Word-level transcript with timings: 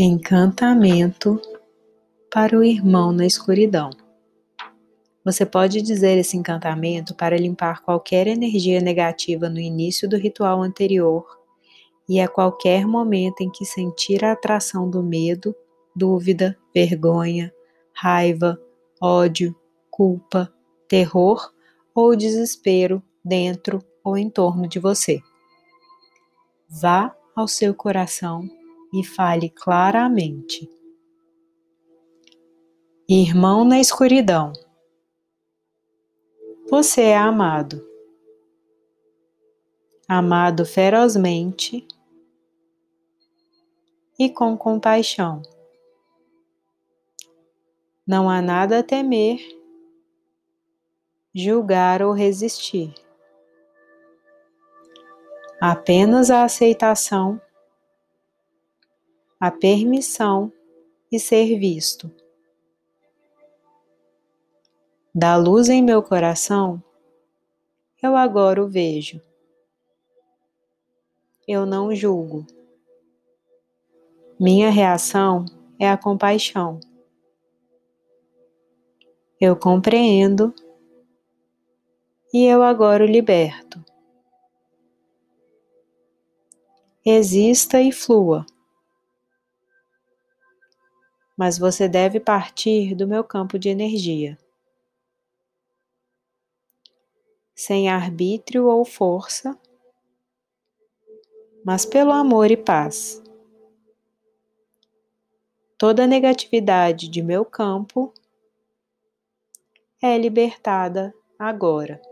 Encantamento 0.00 1.42
para 2.32 2.56
o 2.56 2.62
irmão 2.62 3.10
na 3.10 3.26
escuridão. 3.26 3.90
Você 5.24 5.44
pode 5.44 5.82
dizer 5.82 6.16
esse 6.16 6.36
encantamento 6.36 7.16
para 7.16 7.36
limpar 7.36 7.82
qualquer 7.82 8.28
energia 8.28 8.80
negativa 8.80 9.50
no 9.50 9.58
início 9.58 10.08
do 10.08 10.16
ritual 10.16 10.62
anterior 10.62 11.26
e 12.08 12.20
a 12.20 12.28
qualquer 12.28 12.86
momento 12.86 13.40
em 13.40 13.50
que 13.50 13.64
sentir 13.64 14.24
a 14.24 14.30
atração 14.30 14.88
do 14.88 15.02
medo, 15.02 15.52
dúvida, 15.96 16.56
vergonha, 16.72 17.52
raiva, 17.92 18.56
ódio, 19.00 19.52
culpa, 19.90 20.48
terror 20.86 21.52
ou 21.92 22.14
desespero 22.14 23.02
dentro 23.24 23.80
ou 24.04 24.16
em 24.16 24.30
torno 24.30 24.68
de 24.68 24.78
você. 24.78 25.20
Vá 26.68 27.12
ao 27.34 27.48
seu 27.48 27.74
coração 27.74 28.48
e 28.92 29.04
fale 29.04 29.50
claramente. 29.50 30.70
Irmão 33.08 33.64
na 33.64 33.80
escuridão, 33.80 34.52
você 36.70 37.02
é 37.02 37.16
amado. 37.16 37.86
Amado 40.06 40.64
ferozmente 40.66 41.86
e 44.18 44.28
com 44.28 44.56
compaixão. 44.56 45.42
Não 48.06 48.28
há 48.28 48.40
nada 48.40 48.78
a 48.78 48.82
temer, 48.82 49.38
julgar 51.34 52.02
ou 52.02 52.12
resistir. 52.12 52.92
Apenas 55.60 56.30
a 56.30 56.44
aceitação 56.44 57.40
a 59.40 59.52
permissão 59.52 60.52
e 61.12 61.18
ser 61.18 61.58
visto. 61.58 62.10
Da 65.14 65.36
luz 65.36 65.68
em 65.68 65.82
meu 65.82 66.02
coração, 66.02 66.82
eu 68.02 68.16
agora 68.16 68.62
o 68.62 68.68
vejo. 68.68 69.20
Eu 71.46 71.64
não 71.64 71.94
julgo. 71.94 72.46
Minha 74.38 74.70
reação 74.70 75.44
é 75.78 75.88
a 75.88 75.96
compaixão. 75.96 76.80
Eu 79.40 79.56
compreendo 79.56 80.52
e 82.32 82.44
eu 82.44 82.62
agora 82.62 83.04
o 83.04 83.06
liberto. 83.06 83.84
Exista 87.04 87.80
e 87.80 87.90
flua 87.92 88.44
mas 91.38 91.56
você 91.56 91.88
deve 91.88 92.18
partir 92.18 92.96
do 92.96 93.06
meu 93.06 93.22
campo 93.22 93.56
de 93.56 93.68
energia. 93.68 94.36
Sem 97.54 97.88
arbítrio 97.88 98.66
ou 98.66 98.84
força, 98.84 99.56
mas 101.64 101.86
pelo 101.86 102.10
amor 102.10 102.50
e 102.50 102.56
paz. 102.56 103.22
Toda 105.78 106.08
negatividade 106.08 107.08
de 107.08 107.22
meu 107.22 107.44
campo 107.44 108.12
é 110.02 110.18
libertada 110.18 111.14
agora. 111.38 112.02